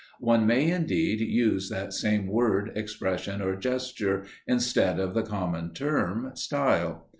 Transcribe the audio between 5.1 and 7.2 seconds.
the common term, style.